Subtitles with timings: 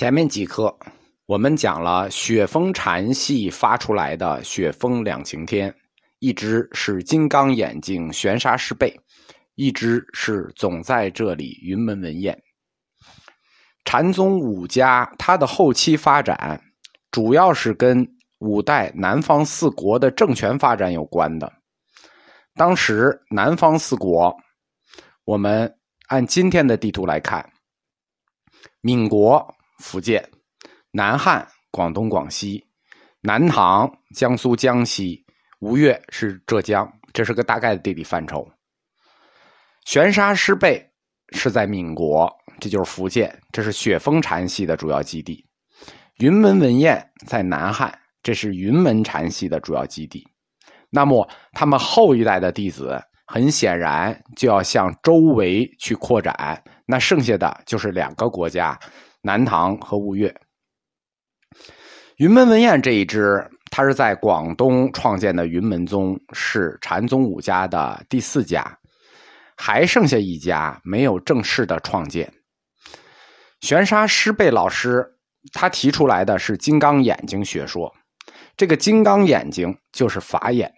[0.00, 0.74] 前面几课
[1.26, 5.74] 我们讲了雪峰禅系发出来的雪峰两晴天，
[6.20, 8.98] 一只是金刚眼睛玄沙师贝，
[9.56, 12.42] 一只是总在这里云门文彦。
[13.84, 16.58] 禅宗五家它的后期发展，
[17.10, 18.08] 主要是跟
[18.38, 21.52] 五代南方四国的政权发展有关的。
[22.54, 24.34] 当时南方四国，
[25.26, 25.70] 我们
[26.08, 27.46] 按今天的地图来看，
[28.80, 29.46] 闽国。
[29.80, 30.22] 福建、
[30.92, 32.64] 南汉、广东、广西、
[33.20, 35.24] 南唐、江苏、江西、
[35.60, 38.46] 吴越是浙江，这是个大概的地理范畴。
[39.86, 40.86] 玄沙师贝
[41.32, 45.44] 是在闽国，这就是福建，这是雪峰禅系的主要基地。
[46.18, 50.22] 云门文彦在南汉，这是云门禅系的主要基地。
[50.90, 58.78] 那么他们后一代的弟子，很显然就要向周围去扩展，那剩下的就是两个国家。
[59.22, 60.34] 南唐和吴越，
[62.16, 68.78] 云门文彦这一支，他是在广东创建的云门宗，是禅宗五家的第四家，
[69.56, 72.32] 还剩下一家没有正式的创建。
[73.60, 75.06] 玄沙师贝老师
[75.52, 77.94] 他提出来的是金刚眼睛学说，
[78.56, 80.72] 这个金刚眼睛就是法眼，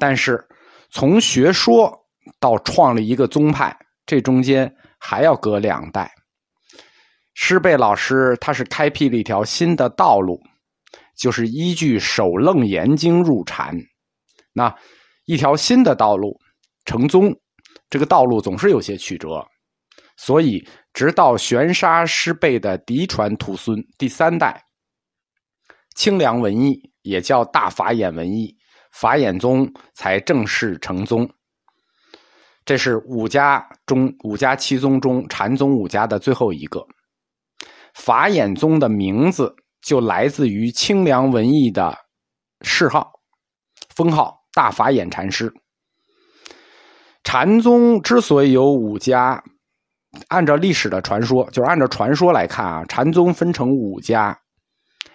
[0.00, 0.44] 但是
[0.90, 1.96] 从学说
[2.40, 6.10] 到创立一个宗派，这中间还要隔两代。
[7.34, 10.40] 师贝老师，他是开辟了一条新的道路，
[11.16, 13.74] 就是依据《首楞严经》入禅。
[14.52, 14.74] 那
[15.26, 16.36] 一条新的道路
[16.84, 17.32] 成宗，
[17.88, 19.46] 这个道路总是有些曲折，
[20.16, 24.62] 所以直到玄沙师贝的嫡传徒孙第三代
[25.94, 28.54] 清凉文艺，也叫大法眼文艺，
[28.92, 31.28] 法眼宗才正式成宗。
[32.64, 36.84] 这是五家中五家七宗中禅宗五家的最后一个。
[37.94, 41.96] 法眼宗的名字就来自于清凉文艺的
[42.60, 43.12] 谥号、
[43.94, 45.52] 封号“大法眼禅师”。
[47.22, 49.42] 禅宗之所以有五家，
[50.28, 54.38] 按照历史的传说，就是按照传说来看啊，禅宗分成五家，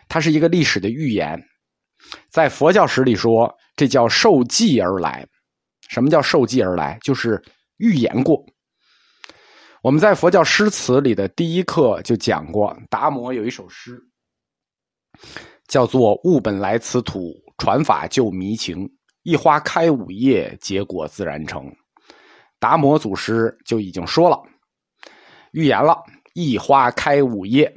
[0.08, 1.42] 它是一个历史的预言。
[2.30, 5.28] 在佛教史里说，这叫受记而来。
[5.90, 6.98] 什么叫受记而来？
[7.02, 7.42] 就是
[7.78, 8.46] 预言过。
[9.86, 14.02] 我们在佛教诗词里的第一课就讲过，达摩有一首诗，
[15.68, 18.92] 叫做“物本来此土，传法救迷情。
[19.22, 21.72] 一花开五叶，结果自然成。”
[22.58, 24.42] 达摩祖师就已经说了，
[25.52, 25.96] 预言了
[26.34, 27.72] “一花开五叶”。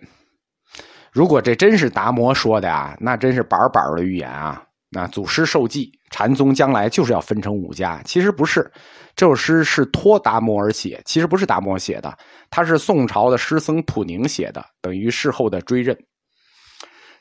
[1.13, 4.67] 如果这真是达摩说的啊，那真是板板的预言啊！
[4.91, 8.00] 那祖师受记，禅宗将来就是要分成五家。
[8.06, 8.72] 其实不是，
[9.15, 12.16] 这首诗是托达摩而写，其实不是达摩写的，
[12.49, 15.94] 他是宋朝的诗僧普宁写的，等于事后的追认。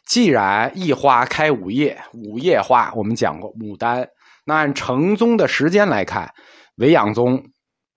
[0.05, 4.07] 既然一花开五叶，五叶花我们讲过牡丹，
[4.45, 6.31] 那按成宗的时间来看，
[6.77, 7.37] 维养宗、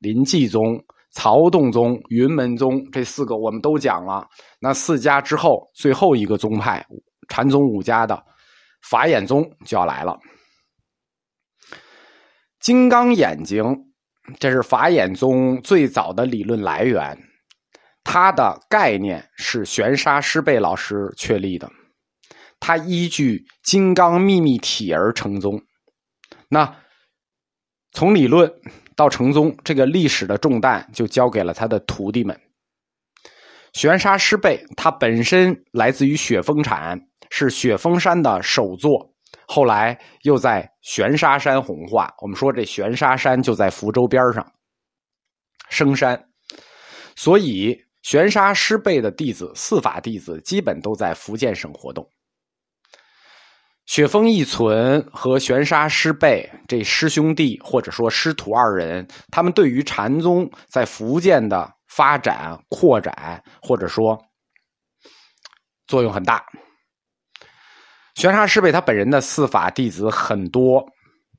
[0.00, 0.82] 临济宗、
[1.12, 4.26] 曹洞宗、云门宗这四个我们都讲了。
[4.60, 6.84] 那四家之后，最后一个宗派
[7.28, 8.20] 禅宗五家的。
[8.82, 10.18] 法眼宗就要来了，
[12.58, 13.64] 金刚眼睛，
[14.38, 17.18] 这是法眼宗最早的理论来源，
[18.02, 21.70] 它的概念是玄沙师贝老师确立的，
[22.58, 25.62] 他依据金刚秘密体而成宗。
[26.48, 26.76] 那
[27.92, 28.52] 从理论
[28.96, 32.40] 到成宗，这个历史的重担就交给了他的徒弟们。
[33.72, 37.09] 玄沙师贝，他本身来自于雪峰禅。
[37.30, 39.10] 是雪峰山的首座，
[39.46, 42.12] 后来又在玄沙山红化。
[42.20, 44.52] 我们说这玄沙山就在福州边上，
[45.68, 46.22] 生山，
[47.16, 52.08] 所以玄沙师辈的弟子、四法弟子基本都在福建省活动。
[53.86, 64.16] 雪峰一存和玄沙师辈这师兄弟或者说师徒二人，他们对于禅宗在福建的发展、扩展，或者说
[65.88, 66.44] 作用很大。
[68.14, 70.84] 玄沙师贝他本人的四法弟子很多，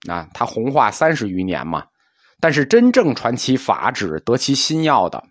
[0.07, 1.85] 啊，他弘化三十余年嘛，
[2.39, 5.23] 但是真正传其法旨、得其心要的，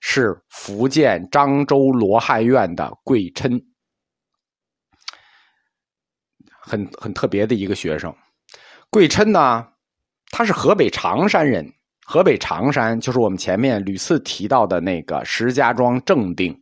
[0.00, 3.60] 是福建漳州罗汉院的贵琛，
[6.60, 8.14] 很很特别的一个学生。
[8.90, 9.66] 贵琛呢，
[10.30, 11.66] 他是河北常山人，
[12.04, 16.54] 河北常山就是我们前面屡次提到的那个石家庄正定。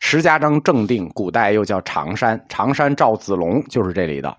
[0.00, 2.42] 石家庄正定，古代又叫常山。
[2.48, 4.36] 常山赵子龙就是这里的。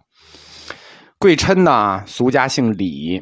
[1.20, 3.22] 贵琛呢，俗家姓李，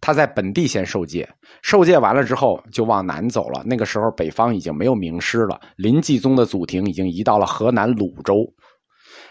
[0.00, 1.28] 他在本地先受戒，
[1.62, 3.62] 受戒完了之后就往南走了。
[3.66, 8.46] 那个时候北方已经没有名师了，临济宗的祖庭已经移到了河南鲁州，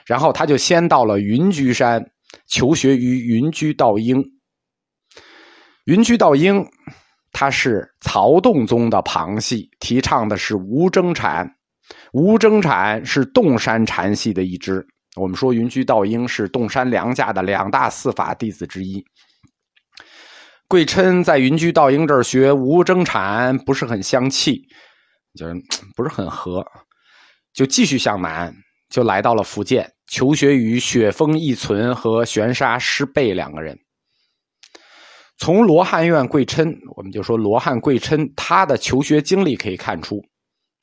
[0.06, 2.06] 然后他就先到了云居山
[2.48, 4.22] 求学于云居道英。
[5.86, 6.66] 云居道英
[7.32, 11.50] 他是曹洞宗的旁系，提倡的是无争禅。
[12.12, 14.86] 无争产是洞山禅系的一支。
[15.16, 19.04] 我们说云居道英是洞山良家的两大四法弟子之一。
[20.68, 24.68] 贵琛在云居道英这儿学无争产不是很相契，
[25.36, 25.54] 就是
[25.96, 26.66] 不是很合，
[27.54, 28.52] 就继续向南，
[28.90, 33.78] 就来到了福建，求学于雪峰义存和玄沙师贝两个人。
[35.38, 40.20] 从罗汉院贵琛，我们就说罗汉贵琛他的求学经历可以看出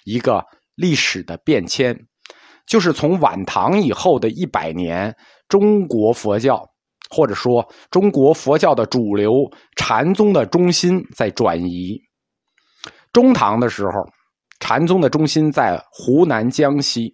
[0.04, 0.44] 一个
[0.80, 2.06] 历史的变迁，
[2.66, 5.14] 就是从晚唐以后的一百年，
[5.48, 6.66] 中国佛教。
[7.12, 9.32] 或者说，中国佛教的主流
[9.74, 12.00] 禅宗的中心在转移。
[13.12, 13.90] 中唐的时候，
[14.60, 17.10] 禅宗的中心在湖南、江西；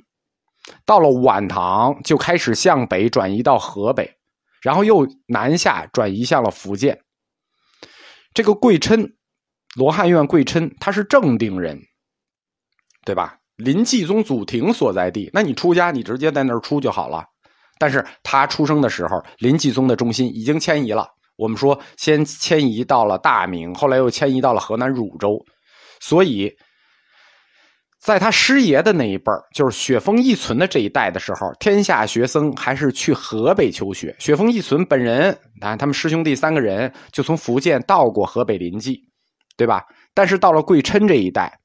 [0.85, 4.07] 到了晚唐，就开始向北转移到河北，
[4.61, 7.01] 然后又南下转移向了福建。
[8.35, 9.17] 这个贵琛，
[9.77, 11.81] 罗汉院贵琛，他是正定人，
[13.07, 13.39] 对吧？
[13.57, 17.25] 林继宗祖庭所在地，那你出家，你直接在那儿出就好了。
[17.79, 21.07] 但是他出生的时候，林继宗的中心已经迁移了。
[21.37, 25.39] 我们说，先迁移到了大明，后来又迁移到了河南汝州。
[26.01, 26.51] 所以，
[28.01, 34.15] 在他师爷的那一辈儿，就是雪峰义存的这一代的时候，天下学僧还是去河北求学。
[34.19, 39.01] 雪峰义存本人，啊，他们师兄弟三个人就从福建到过河北临济，
[39.57, 39.83] 对吧？
[40.15, 41.59] 但是到了贵琛这一代。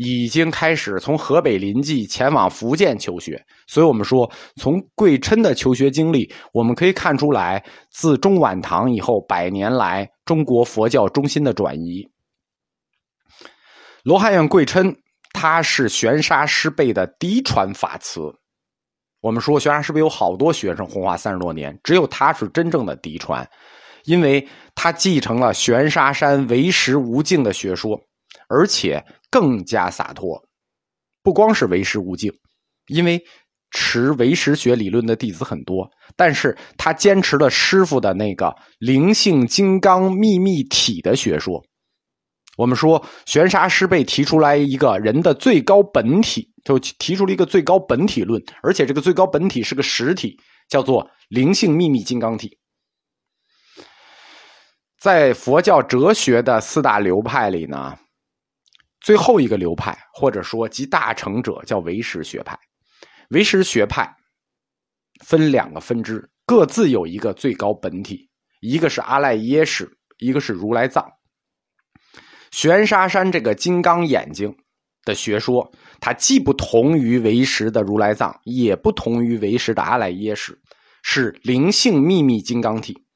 [0.00, 12.08] 已经开始从河北临济前往福建求学，所以我们说，从贵琛的求学经历，我们可以看出来，自中晚唐以后百年来中国佛教中心的转移。
[14.04, 14.94] 罗汉院贵琛，
[15.32, 18.32] 他是玄沙师辈的嫡传法慈。
[19.20, 23.44] 我们说，玄沙师辈有好多学生，弘化三十多年，只有他是真正的嫡传，
[24.04, 24.46] 因为
[24.76, 28.00] 他继承了玄沙山唯识无境的学说，
[28.48, 29.04] 而且。
[29.30, 30.42] 更加洒脱，
[31.22, 32.32] 不光是唯识无境，
[32.86, 33.22] 因为
[33.72, 35.86] 持唯识学理论的弟子很多，
[36.16, 41.62] 但是他坚持了师傅的那个灵性金刚秘密体的学说。
[42.56, 50.40] 我们说玄沙师辈提出来一个人的最高本体，就提出了一个最高本体论，而且这个最高本体是个实体，
[50.70, 52.56] 叫做灵性秘密金刚体。
[54.98, 57.94] 在佛教哲学的四大流派里呢。
[59.08, 62.58] 最后一个流派，或者说集大成者，叫唯识学派。
[63.30, 64.14] 唯识学派
[65.24, 68.28] 分两个分支，各自有一个最高本体，
[68.60, 71.10] 一个是阿赖耶识，一个是如来藏。
[72.50, 74.54] 玄沙山这个金刚眼睛
[75.04, 80.60] 的学说，它既不同于唯识的如来藏，也不同于唯识的阿赖耶识，
[81.02, 83.06] 是灵性秘密金刚体。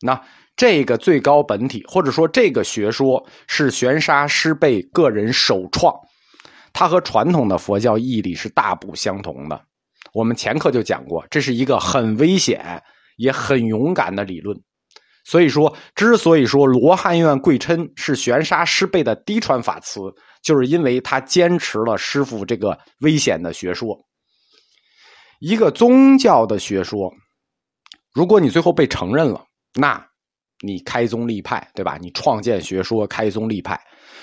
[0.00, 0.24] 那。
[0.56, 5.92] 这个最高本体，或者说这个学说，是玄沙师辈个人首创，
[6.72, 9.60] 它和传统的佛教义理是大不相同的。
[10.12, 12.80] 我们前课就讲过，这是一个很危险
[13.16, 14.56] 也很勇敢的理论。
[15.24, 20.00] 所以说，之所以说罗汉院贵琛是玄沙师辈的嫡传法慈，
[20.40, 23.98] 就是因为他坚持了师傅这个危险的学说。
[25.40, 27.12] 一个宗教的学说，
[28.12, 29.44] 如果你最后被承认了，
[29.74, 30.13] 那。
[30.60, 31.98] 你开宗立派，对吧？
[32.00, 33.80] 你创建学说，开宗立派。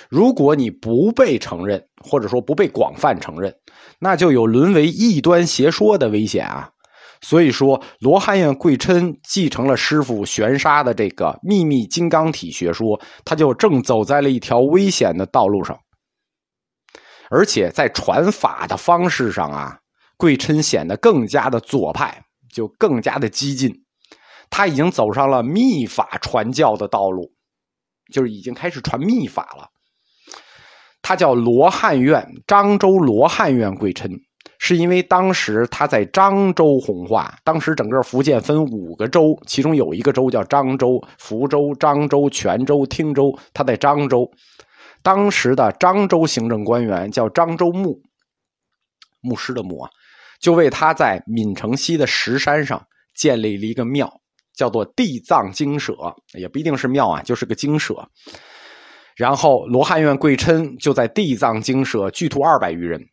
[0.09, 3.53] 如果你不被承认，或者说不被广泛承认，
[3.99, 6.69] 那就有沦为异端邪说的危险啊！
[7.21, 15.77] 所以说，罗汉院贵琛继承了师傅玄沙的这个秘密金刚体学说，他就正走在了一条危险的道路上。
[17.29, 19.77] 而且在传法的方式上啊，
[20.17, 22.21] 贵琛显得更加的左派，
[22.51, 23.71] 就更加的激进。
[24.51, 27.31] 他已经走上了秘法传教的道路，
[28.13, 29.69] 就是已经开始传秘法了。
[31.01, 34.11] 他叫罗汉院，漳州罗汉院贵琛，
[34.59, 37.33] 是因为当时他在漳州弘化。
[37.43, 43.35] 当时整个福建分五个州，其中有一个州叫漳州，福州、漳州、泉州、汀州。
[43.53, 44.29] 他在漳州，
[45.01, 47.99] 当时的漳州行政官员叫漳州牧，
[49.21, 49.89] 牧师的牧啊，
[50.39, 54.20] 就为他在闽城西的石山上建立了一个庙。
[54.61, 55.95] 叫做地藏精舍，
[56.37, 58.07] 也不一定是庙啊，就是个精舍。
[59.15, 63.03] 然后罗汉院贵琛就在地藏精舍聚徒二百余人。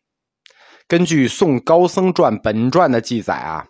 [0.87, 3.65] 根据《宋高僧传》本传的记载啊，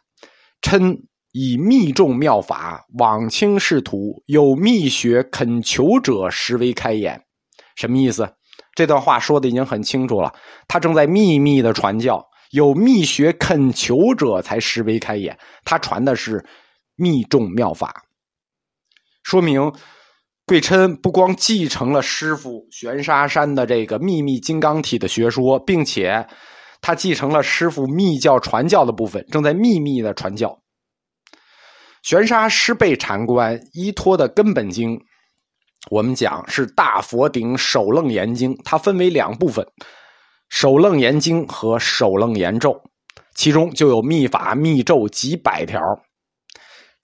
[0.61, 0.93] 琛
[1.31, 7.17] 以密众妙法，往清仕途，有密学恳求者，实为开眼。
[7.77, 8.29] 什么意思？
[8.75, 10.33] 这段话说的已经很清楚了。
[10.67, 12.21] 他正在秘密的传教，
[12.51, 15.37] 有密学恳求者才实为开眼。
[15.63, 16.45] 他传的是
[16.99, 18.03] 密众妙法，
[19.23, 19.71] 说明
[20.45, 26.27] 贵琛不光继承了师傅玄沙山的这个秘密金刚体的学说，并且
[26.81, 30.59] 他继承了师傅密教传教的部分，正在秘密的传教。
[32.01, 34.99] 玄沙师辈禅观依托的根本经，
[35.91, 39.65] 我们讲是大佛顶首楞严经，它分为两部分：
[40.49, 42.81] 首楞严经和首楞严咒，
[43.35, 45.79] 其中就有密法密咒几百条。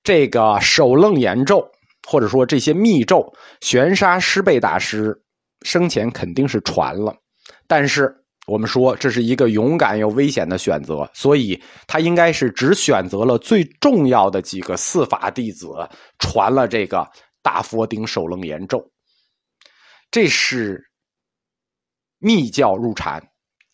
[0.05, 1.69] 这个首楞严咒，
[2.07, 5.21] 或者说这些密咒，玄沙师备大师
[5.63, 7.13] 生前肯定是传了，
[7.67, 8.21] 但是。
[8.47, 15.69] 我们说这是一个勇敢又危险的选择，所以他应该是只选择了最重要的几个四法弟子
[16.19, 17.09] 传了这个
[17.41, 18.87] 大佛顶首楞严咒。
[20.11, 20.79] 这是
[22.19, 23.19] 密教入禅，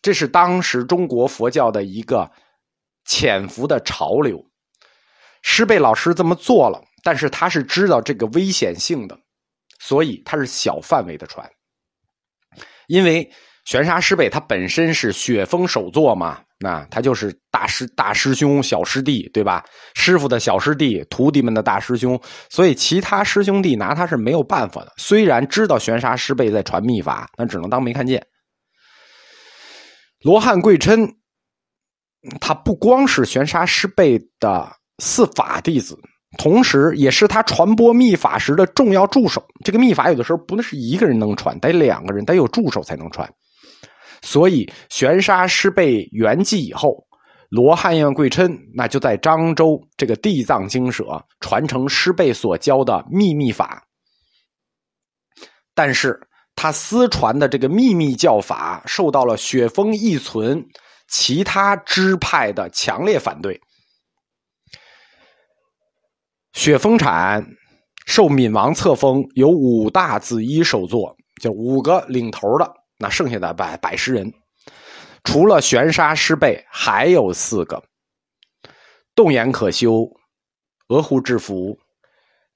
[0.00, 2.30] 这是当时中国佛教的一个
[3.04, 4.42] 潜伏的潮流。
[5.42, 9.18] 师贝老师这么做了，但是他是知道这个危险性的，
[9.80, 11.48] 所以他是小范围的传，
[12.86, 13.30] 因为。
[13.64, 19.64] 玄沙师辈他本身是雪峰首座嘛，那他就是大师大师兄小师弟对吧？
[19.94, 22.20] 师傅的小师弟，徒弟们的大师兄，
[22.50, 24.92] 所以其他师兄弟拿他是没有办法的。
[24.96, 28.26] 虽然知道玄沙师辈在传秘法，但只能当没看见。
[30.24, 31.14] 罗汉贵琛，
[32.40, 35.98] 他不光是玄沙师辈的四法弟子，
[36.38, 39.44] 同时也是他传播秘法时的重要助手。
[39.64, 43.28] 这个秘法有的时候不能是一个人能传，得两个人，得有助手才能传。
[44.22, 47.04] 所以，玄沙师被圆寂以后，
[47.48, 51.04] 罗汉院贵琛那就在漳州这个地藏经舍
[51.40, 53.82] 传承师辈所教的秘密法。
[55.74, 56.18] 但是
[56.54, 60.64] 他私传的这个秘密教法受到了雪峰一存
[61.08, 63.60] 其他支派的强烈反对。
[66.52, 67.56] 雪峰禅
[68.06, 72.74] 受闵王册封，有五大子一首座，就五个领头的。
[72.98, 74.32] 那剩下的百百十人，
[75.24, 77.82] 除了玄沙师辈，还有四个：
[79.14, 80.08] 洞眼可修、
[80.88, 81.76] 鹅湖智福、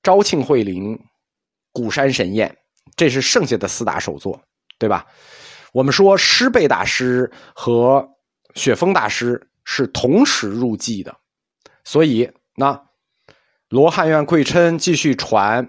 [0.02, 0.96] 昭庆慧灵、
[1.72, 2.56] 古山神宴，
[2.94, 4.40] 这是剩下的四大首座，
[4.78, 5.06] 对吧？
[5.72, 8.08] 我们说师辈大师和
[8.54, 11.16] 雪峰大师是同时入寂的，
[11.82, 12.85] 所以那
[13.68, 15.66] 罗汉院贵琛继续传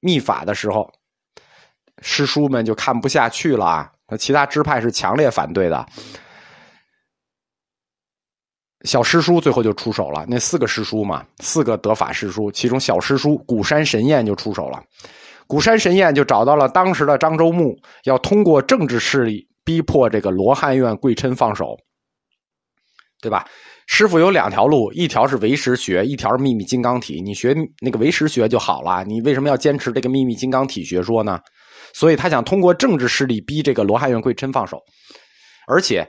[0.00, 0.92] 秘法的时候，
[2.02, 3.90] 师叔们就看不下去了啊。
[4.08, 5.86] 那其他支派是强烈反对的，
[8.82, 10.24] 小师叔最后就出手了。
[10.28, 14.82] 那四个师叔嘛，四个得法师叔，其中小师叔古山神验就出手了。
[15.46, 21.76] 古山神验就找到了当时的漳州牧，要通过政治势力逼迫这个罗汉院贵琛放手，
[23.20, 23.46] 对吧？
[23.86, 27.20] 师傅有两条路，一条是唯识学，一条是秘密金刚体。
[27.20, 31.40] 你学那个唯识学就好了，你为什么要坚持这个秘密金刚体学说呢？
[31.92, 34.78] 所以他想通过政治势力逼这个罗汉院贵琛放手，
[35.66, 36.08] 而且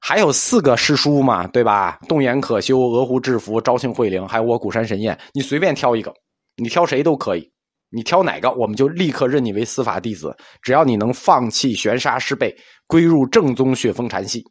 [0.00, 1.98] 还有四个师叔嘛，对吧？
[2.08, 6.10] 洞眼可修、鹅湖智福、昭庆慧灵，还有我古山神宴，你随便挑一个，
[6.56, 7.46] 你挑谁都可以，
[7.90, 10.34] 你挑哪个，我们就立刻认你为司法弟子。
[10.62, 14.42] 只要你能放弃玄沙师辈，归入正宗血风禅系。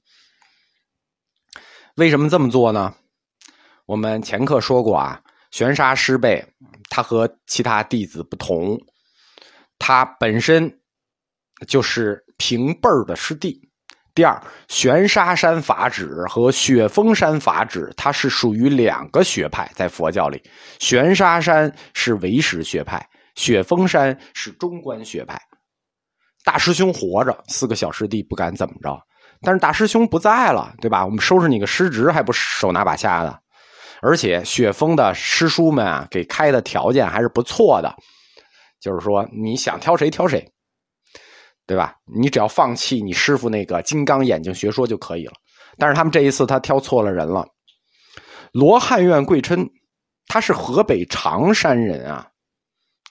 [1.99, 2.95] 为什么这么做呢？
[3.85, 6.41] 我们前课说过啊，玄沙师辈
[6.89, 8.79] 他和其他弟子不同。
[9.77, 10.73] 他本身
[11.67, 13.59] 就是平辈儿的师弟。
[14.15, 20.41] 第二，玄沙山法旨和雪峰山法旨，它是属于两个学派，在佛教里，
[20.79, 25.37] 玄沙山是唯识学派，雪峰山是中观学派。
[26.45, 28.97] 大师兄活着，四个小师弟不敢怎么着，
[29.41, 31.05] 但是大师兄不在了，对吧？
[31.05, 33.39] 我们收拾你个师侄，还不手拿把掐的？
[34.01, 37.95] 而且雪峰的师叔们啊，给开的条件还是不错的。
[38.79, 40.49] 就是说，你想挑谁挑谁，
[41.67, 41.95] 对吧？
[42.05, 45.33] 你只要放弃你师傅那个金刚眼睛学说就可以了。
[45.77, 47.45] 但是他们这一次他挑错了人了。
[48.51, 49.69] 罗汉院贵琛，
[50.27, 52.27] 他是河北常山人啊，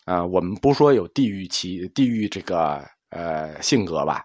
[0.04, 4.24] 啊，我们不说有地域其地域这个呃性格吧。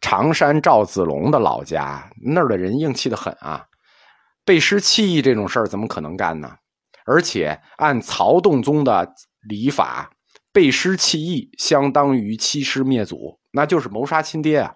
[0.00, 3.66] 常山赵子龙的老家那儿的人硬气的很啊，
[4.44, 6.56] 背师弃义这种事儿怎么可能干呢？
[7.06, 9.12] 而且按曹洞宗的
[9.48, 10.10] 礼法。
[10.50, 14.74] 背师弃义，相当于欺师灭祖，那就是谋杀亲爹啊！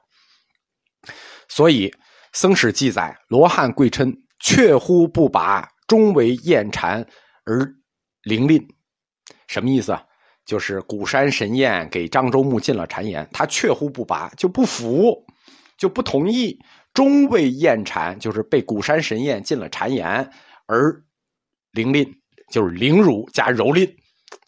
[1.48, 1.92] 所以
[2.32, 7.04] 僧史记载，罗汉贵琛确乎不拔，终为厌禅
[7.46, 7.74] 而
[8.22, 8.64] 凌吝，
[9.48, 10.04] 什么意思啊？
[10.44, 15.24] 就是古山神彦给张周穆进了谗言，他确乎不拔，就不服，
[15.78, 16.58] 就不同意，
[16.92, 20.28] 终未厌谗，就是被古山神彦进了谗言
[20.66, 20.94] 而
[21.72, 22.12] 凌吝，
[22.50, 23.88] 就是凌辱加蹂躏，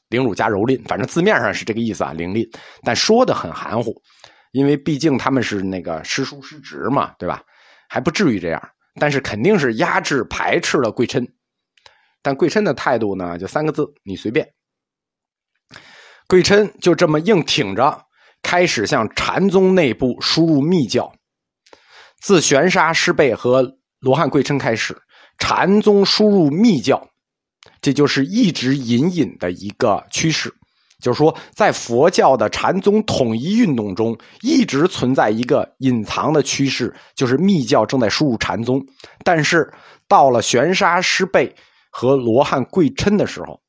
[0.08, 2.44] 凌辱加蹂躏，反正字面上是这个意思啊，凌吝，
[2.82, 3.94] 但说的很含糊，
[4.52, 7.42] 因为毕竟他们是那个师叔师侄嘛，对吧？
[7.88, 8.60] 还不至于这样，
[9.00, 11.24] 但是肯定是压制排斥了贵琛，
[12.20, 14.46] 但贵琛的态度呢，就三个字：你随便。
[16.34, 18.06] 贵琛就这么硬挺着，
[18.42, 21.12] 开始向禅宗内部输入密教。
[22.20, 25.00] 自玄沙师备和罗汉贵琛开始，
[25.38, 27.08] 禅宗输入密教，
[27.80, 30.52] 这就是一直隐隐的一个趋势。
[31.00, 38.84] 就是说，在佛教的禅宗统一运动中，一直存在一个隐藏的趋势，就是密教正在输入禅宗。
[39.22, 39.72] 但是
[40.08, 41.54] 到了玄沙师备
[41.92, 43.60] 和罗汉贵琛的时候。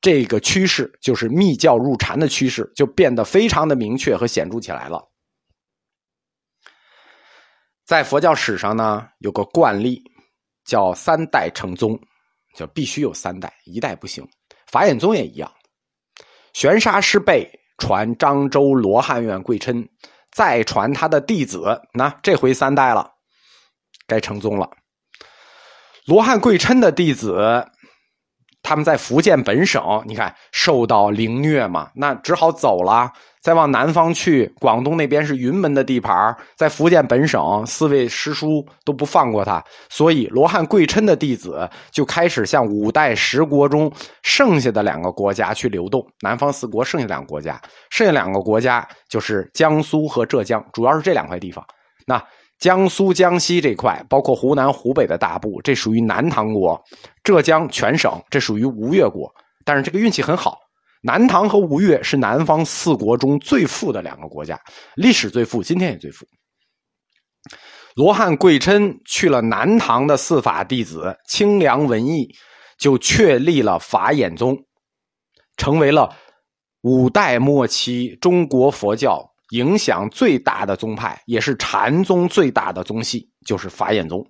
[0.00, 5.02] 这个趋势就是密教入禅的趋势，就变得非常的明确和显著起来了。
[7.84, 10.02] 在佛教史上呢，有个惯例，
[10.64, 11.98] 叫三代成宗，
[12.54, 14.24] 就必须有三代，一代不行。
[14.66, 15.52] 法眼宗也一样，
[16.52, 17.48] 玄沙师备
[17.78, 19.88] 传漳州罗汉院贵琛，
[20.30, 23.10] 再传他的弟子，那这回三代了，
[24.06, 24.70] 该成宗了。
[26.06, 27.66] 罗汉贵琛的弟子。
[28.66, 33.08] 他们在福建本省，你看受到凌虐嘛，那只好走了。
[33.40, 43.88] 再往南方去，广东那边是云门的地盘在福建本省，四位师叔都不放过他，所以罗汉贵琛的弟子就开始向五代十国中
[44.24, 46.04] 剩下的两个国家去流动。
[46.22, 51.64] 南方四国剩下两个国家，剩下两个国家就是江苏和浙江，主要是这两块地方。
[52.04, 52.20] 那。
[52.58, 56.74] 江苏、江西这块，包括湖南、湖北的大部，这属于南唐国；
[57.22, 59.30] 浙江全省，这属于吴越国。
[59.64, 60.58] 但是这个运气很好，
[61.02, 64.58] 南唐和吴越是南方四国中最富的两个国家，
[64.94, 66.24] 历史最富，今天也最富。
[67.94, 72.28] 罗汉贵琛去了南唐的四法弟子清凉文艺，
[72.78, 74.56] 就确立了法眼宗，
[75.56, 76.14] 成为了
[76.82, 79.32] 五代末期中国佛教。
[79.50, 84.26] 影响最大的宗派，也是禅宗最大的宗系，就是法眼宗。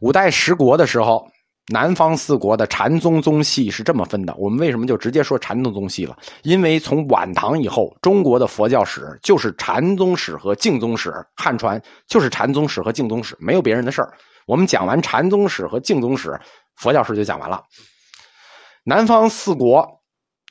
[0.00, 1.26] 五代十国的时候，
[1.72, 4.34] 南方四国的禅宗宗系是这么分的。
[4.36, 6.16] 我们为什么就直接说禅宗宗系了？
[6.42, 14.12] 因为从晚唐以后，中国的佛教史就是禅宗史和净宗史，汉传就是禅宗史和净宗史，没有别人的事儿。
[14.46, 16.38] 我们讲完禅宗史和净宗史，
[16.76, 17.62] 佛教史就讲完了。
[18.84, 20.00] 南方四国。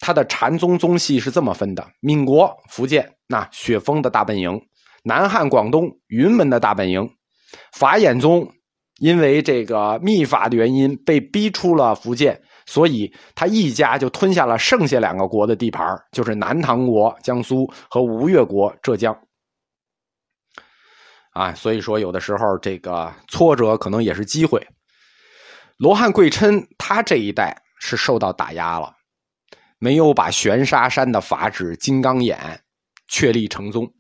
[0.06, 4.62] 它的禅宗宗系是这么分的：闽国、福建那雪峰的大本营，
[5.04, 7.10] 南汉、广东云门的大本营。
[7.72, 8.48] 法眼宗
[9.00, 19.18] 因为这个秘法的原因被逼出了福建，所以他一家就吞下了剩下两个国的地盘，就是南唐国江苏和吴越国浙江。
[21.32, 24.64] 啊，所以说有的时候这个挫折可能也是机会。
[25.78, 28.94] 罗汉贵琛他这一代是受到打压了。
[29.80, 32.38] 没有把玄沙山的法旨金刚眼
[33.08, 33.92] 确立成宗，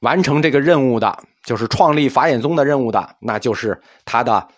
[0.00, 4.48] 完成这个任务的，就是创立法眼宗的任务的，那就是他的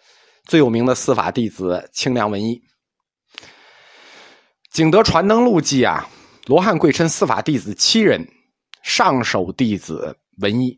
[0.45, 2.57] 最有名的四法弟子清凉文一。
[4.71, 6.09] 《景德传灯录》记啊，
[6.47, 8.25] 罗汉贵称四法弟子七人，
[8.83, 10.77] 上首弟子文一，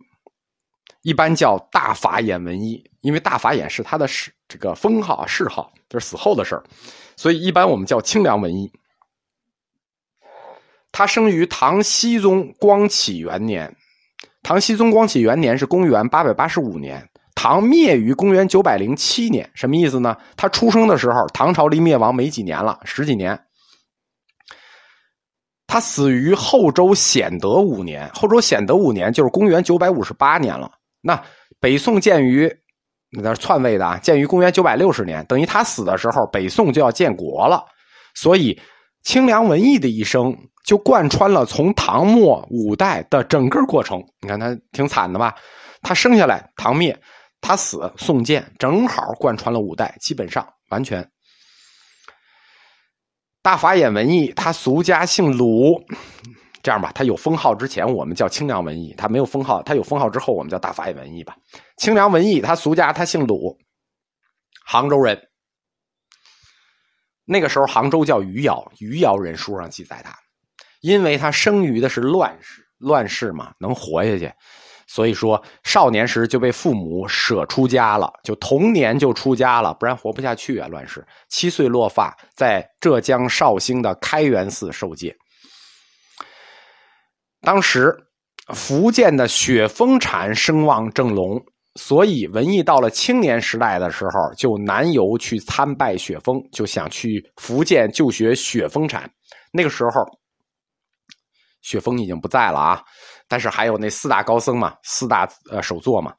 [1.03, 6.59] 一般叫大法眼文一，因为大法眼是他的谥这个封号谥号，就是死后的事，
[7.16, 8.72] 所以一般我们叫清凉文一。
[10.92, 13.74] 他生于唐僖宗光启元年，
[14.42, 20.14] 唐僖宗光启元年是公元八百八十五年，唐灭于公元九百零七年，什么意思呢？
[20.37, 23.40] 他出生的时候，唐朝离灭亡没几年了，十几年。
[25.66, 30.70] 他死于后周显德五年，后周显德五年就是公元九百五十八年了。
[31.00, 31.18] 那
[31.59, 32.55] 北宋建于
[33.11, 37.64] 那是篡位的啊，建于公元九百六十年，等于他死的时候，北宋就要建国了，
[38.14, 38.61] 所以
[39.02, 40.37] 清凉文艺的一生。
[40.64, 45.35] 就贯穿了从唐末五代的整个过程，你看他挺惨的吧？
[45.83, 46.96] 他生下来唐灭，
[47.40, 51.11] 他死宋建，正好贯穿了五代，基本上完全。
[53.42, 55.85] 大法眼文艺，他俗家姓鲁，
[56.62, 61.37] 这样吧，他有封号之前我们叫清凉文艺，他没有封号，他有封号之后我们叫大法眼文艺吧。
[61.79, 63.59] 清凉文艺，他俗家他姓鲁，
[64.64, 65.20] 杭州人。
[67.25, 70.16] 那个时候杭州叫余姚，余姚人书上记载他。
[70.83, 74.31] 因为他生于的是乱世，乱世嘛，能活下去，
[74.87, 80.68] 所以说少年时就被父母舍出家了，就童年就出家了，不然活不下去啊！
[80.68, 85.16] 乱世七岁落发，在浙江绍兴的开元寺受戒。
[87.40, 87.97] 当时
[88.53, 91.40] 福建的雪峰禅声望正隆，
[91.77, 99.09] 所以文艺到了青年时代的时候，就南游去参拜雪峰，就想去福建就学雪峰禅。
[99.53, 99.90] 那个时候，
[101.62, 102.83] 雪峰已经不在了啊，
[103.27, 106.14] 但是还有那四大高僧嘛，四大呃首座嘛，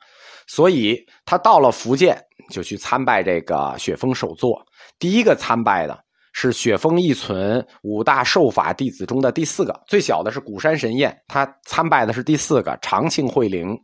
[0.47, 4.65] 所以他到了福建就去参拜这个雪峰首座。
[4.97, 6.03] 第一个参拜的。
[6.35, 13.77] 是雪峰一存五大受法弟子中的第四个，最小的是古山神彦，他参拜的是第四个长庆慧灵。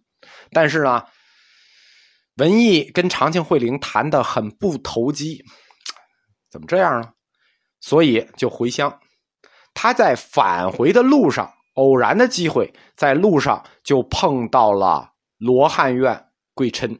[0.51, 1.03] 但是呢，
[2.37, 5.39] 文艺跟长庆慧灵谈的很不投机，
[6.49, 7.09] 怎么这样呢？
[7.81, 8.91] 所以就回乡。
[9.73, 16.99] 他在返回的路上，偶然的机会，在路上就碰到了罗汉院贵琛。